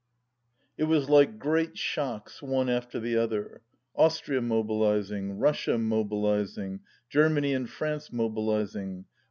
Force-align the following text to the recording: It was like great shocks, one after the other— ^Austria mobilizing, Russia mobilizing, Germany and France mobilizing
It 0.79 0.85
was 0.85 1.11
like 1.11 1.37
great 1.37 1.77
shocks, 1.77 2.41
one 2.41 2.71
after 2.71 2.99
the 2.99 3.15
other— 3.17 3.61
^Austria 3.95 4.43
mobilizing, 4.43 5.37
Russia 5.37 5.77
mobilizing, 5.77 6.79
Germany 7.07 7.53
and 7.53 7.69
France 7.69 8.11
mobilizing 8.11 9.05